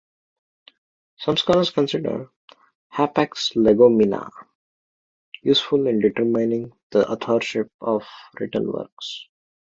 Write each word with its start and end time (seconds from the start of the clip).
Some 1.17 1.37
scholars 1.37 1.69
consider 1.69 2.31
"Hapax 2.91 3.53
legomena" 3.55 4.31
useful 5.43 5.85
in 5.85 5.99
determining 5.99 6.73
the 6.89 7.07
authorship 7.07 7.71
of 7.81 8.03
written 8.39 8.71
works. 8.71 9.27